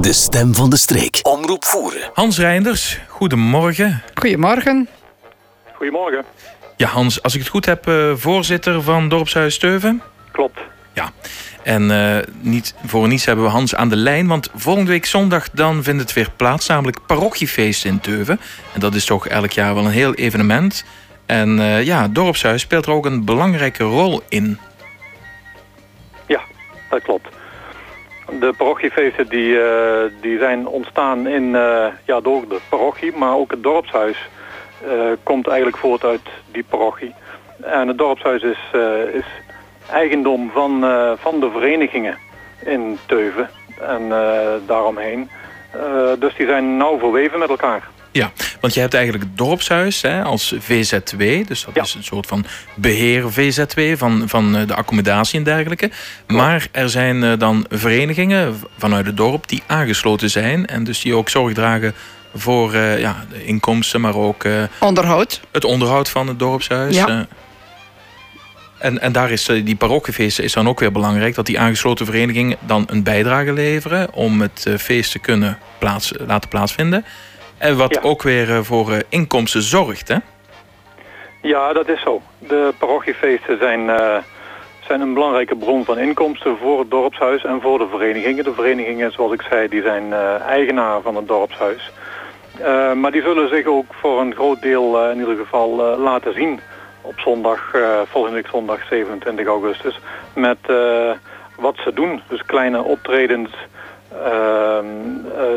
[0.00, 1.18] De stem van de streek.
[1.22, 2.10] Omroep voeren.
[2.14, 4.02] Hans Reinders, goedemorgen.
[4.14, 4.88] Goedemorgen.
[5.72, 6.24] Goedemorgen.
[6.76, 10.02] Ja, Hans, als ik het goed heb, eh, voorzitter van Dorpshuis Steuven.
[10.32, 10.58] Klopt.
[10.92, 11.12] Ja,
[11.62, 14.26] en eh, niet, voor niets hebben we Hans aan de lijn.
[14.26, 16.66] Want volgende week zondag dan vindt het weer plaats.
[16.66, 18.40] Namelijk parochiefeest in Teuven.
[18.74, 20.84] En dat is toch elk jaar wel een heel evenement.
[21.26, 24.58] En eh, ja, Dorpshuis speelt er ook een belangrijke rol in.
[26.26, 26.40] Ja,
[26.90, 27.28] dat klopt.
[28.38, 33.50] De parochiefeesten die, eh, die zijn ontstaan in, eh, ja, door de parochie, maar ook
[33.50, 34.28] het dorpshuis
[34.84, 34.90] eh,
[35.22, 37.14] komt eigenlijk voort uit die parochie.
[37.62, 38.58] En het dorpshuis is,
[39.12, 39.24] is
[39.90, 40.80] eigendom van,
[41.18, 42.18] van de verenigingen
[42.64, 44.08] in Teuven en
[44.66, 45.30] daaromheen.
[46.18, 47.88] Dus die zijn nauw verweven met elkaar.
[48.12, 51.46] Ja, want je hebt eigenlijk het dorpshuis hè, als VZW.
[51.46, 51.82] Dus dat Ja.
[51.82, 55.90] is een soort van beheer VZW van, van eh, de accommodatie en dergelijke.
[56.26, 60.66] Maar er zijn eh, dan verenigingen vanuit het dorp die aangesloten zijn.
[60.66, 61.94] En dus die ook zorg dragen
[62.34, 64.44] voor eh, ja, de inkomsten, maar ook
[64.78, 65.40] Onderhoud.
[65.52, 66.94] het onderhoud van het dorpshuis.
[66.96, 67.26] Ja.
[68.78, 72.56] en, en daar is die parochiefeesten is dan ook weer belangrijk dat die aangesloten verenigingen
[72.60, 77.04] dan een bijdrage leveren om het feest te kunnen plaats, laten plaatsvinden.
[77.60, 78.00] En wat Ja.
[78.02, 80.08] ook weer eh, voor eh, inkomsten zorgt.
[80.08, 80.16] Hè?
[81.42, 82.22] Ja, dat is zo.
[82.38, 84.16] De parochiefeesten zijn, eh,
[84.86, 88.44] zijn een belangrijke bron van inkomsten voor het dorpshuis en voor de verenigingen.
[88.44, 90.12] De verenigingen, zoals ik zei, die zijn
[90.48, 91.90] eigenaar van het dorpshuis.
[92.94, 96.60] Maar die zullen zich ook voor een groot deel in ieder geval laten zien
[97.00, 97.70] op zondag,
[98.10, 99.98] volgende week zondag 27 augustus,
[100.34, 100.58] met
[101.56, 102.22] wat ze doen.
[102.28, 103.50] Dus kleine optredens,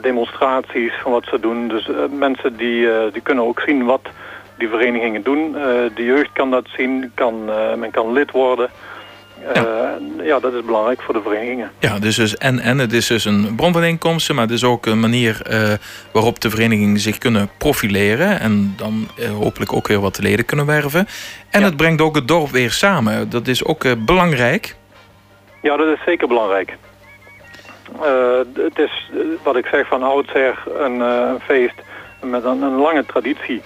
[0.00, 1.68] demonstraties van wat ze doen.
[1.68, 4.00] Dus eh, mensen die, eh, die kunnen ook zien wat
[4.58, 5.56] die verenigingen doen.
[5.56, 5.62] Eh,
[5.94, 8.70] de jeugd kan dat zien, kan, eh, men kan lid worden.
[9.54, 9.62] Eh,
[10.22, 10.38] ja.
[10.40, 11.70] dat is belangrijk voor de verenigingen.
[11.78, 14.64] Ja, dus, dus en, en het is dus een bron van inkomsten, maar het is
[14.64, 15.72] ook een manier eh,
[16.12, 20.66] waarop de verenigingen zich kunnen profileren en dan eh, hopelijk ook weer wat leden kunnen
[20.66, 21.06] werven.
[21.50, 21.66] En Ja.
[21.66, 23.30] het brengt ook het dorp weer samen.
[23.30, 24.76] Dat is ook eh, belangrijk.
[25.62, 26.76] Ja, dat is zeker belangrijk.
[28.02, 31.74] Eh, het is, eh, wat ik zeg, van oudsher een, eh, feest
[32.22, 33.62] met een, lange traditie.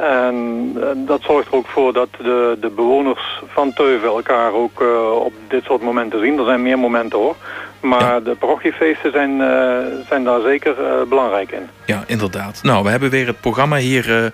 [0.00, 4.82] En dat zorgt er ook voor dat de, de bewoners van Teuven elkaar ook
[5.24, 6.38] op dit soort momenten zien.
[6.38, 7.36] Er zijn meer momenten hoor.
[7.80, 9.38] Maar de parochiefeesten zijn,
[10.08, 10.74] zijn daar zeker
[11.08, 11.68] belangrijk in.
[11.86, 12.62] Ja, inderdaad.
[12.62, 14.32] Nou, we hebben weer het programma hier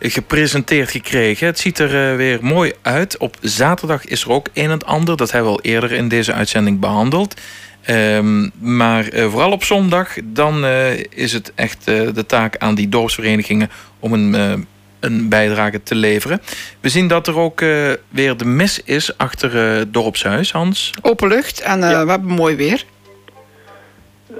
[0.00, 1.46] gepresenteerd gekregen.
[1.46, 3.18] Het ziet er weer mooi uit.
[3.18, 5.16] Op zaterdag is er ook een en ander.
[5.16, 7.34] Dat hebben we al eerder in deze uitzending behandeld.
[7.82, 12.74] Ehm, maar eh, vooral op zondag, dan eh, is het echt eh, de taak aan
[12.74, 13.70] die dorpsverenigingen
[14.00, 14.66] om een,
[15.00, 16.40] een bijdrage te leveren.
[16.80, 20.90] We zien dat er ook eh, weer de mis is achter eh, het dorpshuis, Hans.
[21.02, 22.04] Open lucht en eh, Ja.
[22.04, 22.84] we hebben mooi weer.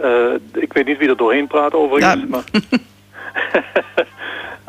[0.02, 0.10] Eh,
[0.54, 2.22] ik weet niet wie er doorheen praat overigens.
[2.22, 2.26] Ja.
[2.28, 2.44] Maar...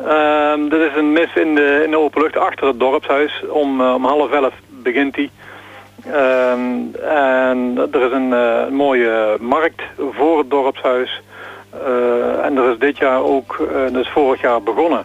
[0.06, 3.32] Ehm dit is een mis in de, in de open lucht achter het dorpshuis.
[3.48, 5.30] Om, om half elf begint die.
[6.06, 9.82] Ehm, en er is een eh, mooie markt
[10.12, 11.22] voor het dorpshuis.
[11.70, 13.58] Eh, en er is dit jaar ook,
[13.94, 15.04] is vorig jaar begonnen.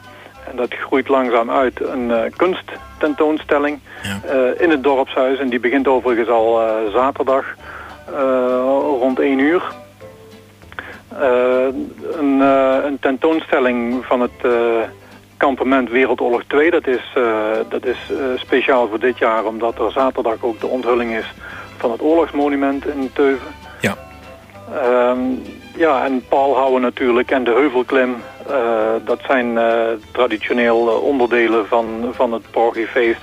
[0.49, 1.81] En dat groeit langzaam uit.
[1.81, 4.19] Een kunsttentoonstelling Ja.
[4.57, 5.39] in het dorpshuis.
[5.39, 6.59] En die begint overigens al
[6.91, 7.45] zaterdag
[8.99, 9.63] rond 1 uur.
[12.19, 12.39] Een,
[12.85, 14.41] een tentoonstelling van het
[15.37, 16.71] kampement Wereldoorlog 2.
[16.71, 20.67] Dat is, eh, dat is eh, speciaal voor dit jaar omdat er zaterdag ook de
[20.67, 21.33] onthulling is
[21.77, 23.47] van het oorlogsmonument in Teuven.
[23.81, 23.95] Ja.
[24.73, 25.19] Ehm,
[25.75, 28.15] ja, en paalhouden natuurlijk en de heuvelklim.
[28.47, 29.59] eh, dat zijn
[30.11, 33.21] traditioneel onderdelen van, van het parochiefeest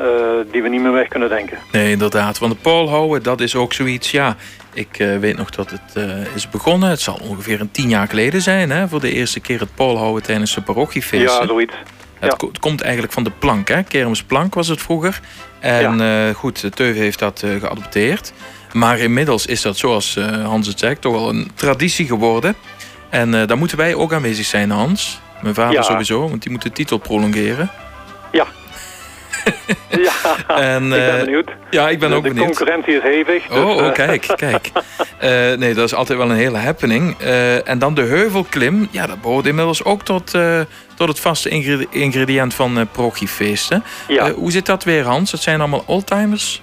[0.00, 0.06] eh,
[0.52, 1.58] die we niet meer weg kunnen denken.
[1.72, 2.38] Nee, inderdaad.
[2.38, 4.10] Want de poolhouden, dat is ook zoiets.
[4.10, 4.36] Ja,
[4.72, 6.88] ik eh, weet nog dat het eh, is begonnen.
[6.90, 8.70] Het zal ongeveer een tien jaar geleden zijn.
[8.70, 11.40] Hè, voor de eerste keer het poolhouden tijdens de parochiefeesten.
[11.40, 11.74] Ja, zoiets.
[12.18, 12.36] het, ja.
[12.36, 13.68] ko- het komt eigenlijk van de plank.
[13.68, 13.82] Hè?
[13.82, 15.20] Kermisplank was het vroeger.
[15.58, 18.32] En goed, Teuve heeft dat geadopteerd.
[18.72, 22.54] Maar inmiddels is dat, zoals Hans het zegt, toch wel een traditie geworden.
[23.08, 25.20] En daar moeten wij ook aanwezig zijn, Hans.
[25.42, 25.82] Mijn vader Ja.
[25.82, 27.70] sowieso, want die moet de titel prolongeren.
[28.32, 28.46] Ja.
[30.08, 31.50] ja, En, ik ben eh, benieuwd.
[31.70, 32.46] Ja, ik ben de, ook de benieuwd.
[32.56, 33.46] concurrentie is hevig.
[33.46, 34.70] Dus, Oh, oh, eh, kijk, kijk.
[35.18, 37.16] Eh, nee, dat is altijd wel een hele happening.
[37.64, 38.88] En dan de heuvelklim.
[38.90, 40.30] Ja, dat behoort inmiddels ook tot,
[40.94, 43.84] tot het vaste ingre- ingrediënt van uh, prochiefeesten.
[44.08, 44.30] ja.
[44.32, 45.32] Hoe zit dat weer, Hans?
[45.32, 46.62] Het zijn allemaal oldtimers?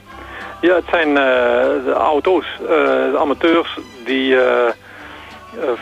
[0.62, 4.35] ja, het zijn de auto's, de amateurs die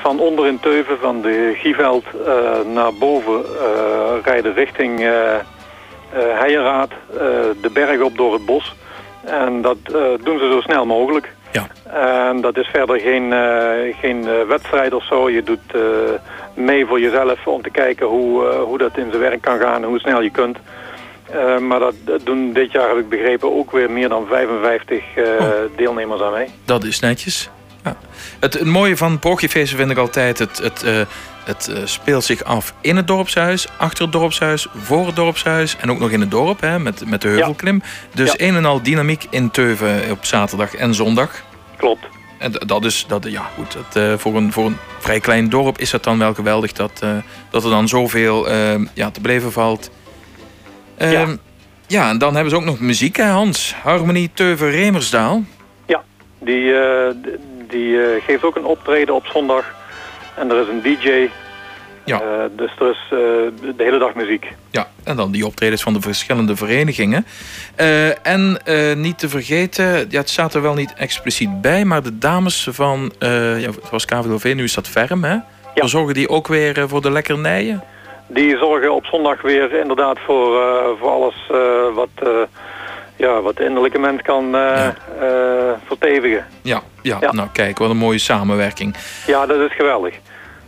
[0.01, 2.05] van onder in Teuven, van de Gieveld
[2.73, 3.41] naar boven
[4.23, 4.99] rijden richting
[6.13, 7.17] eh Heijenraad, eh,
[7.61, 8.75] de berg op door het bos.
[9.23, 11.33] En dat eh, doen ze zo snel mogelijk.
[11.51, 11.67] Ja.
[12.29, 13.33] En dat is verder geen,
[14.01, 15.29] geen wedstrijd of zo.
[15.29, 15.73] Je doet
[16.53, 19.87] mee voor jezelf om te kijken hoe, hoe dat in zijn werk kan gaan en
[19.89, 20.57] hoe snel je kunt.
[21.59, 25.23] Maar dat, dat doen dit jaar, heb ik begrepen, ook weer meer dan 55 eh,
[25.39, 25.49] Oh.
[25.75, 26.47] deelnemers aan mee.
[26.65, 27.49] Dat is netjes.
[27.85, 27.95] Ja.
[28.39, 30.39] Het, het mooie van parochiefeesten vind ik altijd...
[30.39, 30.99] het, het, eh,
[31.43, 35.75] het eh, speelt zich af in het dorpshuis, achter het dorpshuis, voor het dorpshuis...
[35.77, 37.81] en ook nog in het dorp, hè, met, met de heuvelklim.
[38.13, 38.47] Dus Ja.
[38.47, 41.43] een en al dynamiek in Teuven op zaterdag en zondag.
[41.77, 42.05] Klopt.
[42.37, 45.77] En dat is, dat, ja goed, dat, eh, voor, een, voor een vrij klein dorp
[45.79, 46.71] is het dan wel geweldig...
[46.71, 47.01] dat,
[47.49, 49.89] dat er dan zoveel eh, ja, te beleven valt.
[50.97, 51.35] Ehm, Ja.
[51.87, 53.75] ja, en dan hebben ze ook nog muziek, hè Hans?
[53.83, 55.43] Harmonie Teuven-Remersdaal.
[56.39, 59.75] Die, eh, d- die eh, geeft ook een optreden op zondag.
[60.35, 61.29] En er is een DJ.
[62.03, 62.21] Ja.
[62.21, 63.17] Eh, dus er is eh,
[63.77, 64.53] de hele dag muziek.
[64.71, 67.25] Ja, en dan die optredens van de verschillende verenigingen.
[68.23, 68.59] En
[68.95, 73.13] niet te vergeten, ja, het staat er wel niet expliciet bij, maar de dames van,
[73.19, 75.37] ja, het was KVLV, nu is dat Ferm, hè?
[75.75, 77.83] Verzorgen die ook weer voor de lekkernijen?
[78.27, 80.61] Die zorgen op zondag weer inderdaad voor,
[80.99, 81.35] voor alles
[81.93, 82.49] wat,
[83.15, 84.95] ja, wat de innerlijke mens kan eh Ja.
[85.21, 86.45] eh, vertevigen.
[86.61, 87.31] Ja, ja, Ja.
[87.31, 88.95] nou kijk, wat een mooie samenwerking.
[89.27, 90.15] Ja, dat is geweldig.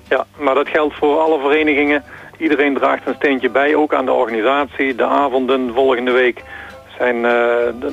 [0.09, 2.03] Ja, maar dat geldt voor alle verenigingen.
[2.37, 4.95] Iedereen draagt een steentje bij, ook aan de organisatie.
[4.95, 6.43] De avonden volgende week
[6.97, 7.35] zijn, eh,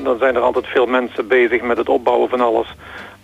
[0.04, 2.74] dan zijn er altijd veel mensen bezig met het opbouwen van alles.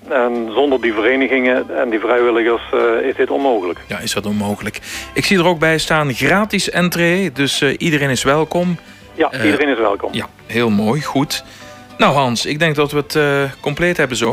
[0.08, 2.62] En zonder die verenigingen en die vrijwilligers
[3.02, 3.78] is dit onmogelijk.
[3.86, 4.80] Ja, is dat onmogelijk.
[5.14, 8.78] Ik zie er ook bij staan gratis entree, dus iedereen is welkom.
[9.14, 10.12] Ja, Eh, iedereen is welkom.
[10.14, 11.44] Ja, heel mooi, goed.
[11.98, 14.32] Nou Hans, ik denk dat we het eh, compleet hebben zo.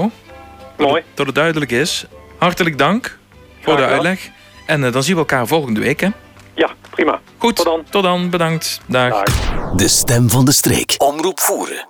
[0.78, 1.02] Dat Mooi.
[1.02, 2.06] het, dat het duidelijk is.
[2.38, 3.18] Hartelijk dank
[3.62, 4.30] voor de uitleg.
[4.66, 6.08] En eh, dan zien we elkaar volgende week, hè?
[6.54, 7.20] Ja, prima.
[7.38, 7.84] Goed, Tot dan.
[7.90, 8.82] Tot dan, bedankt.
[8.86, 9.10] Dag.
[9.24, 9.72] Dag.
[9.76, 10.96] De stem van de streek.
[10.98, 11.88] Omroep voeren.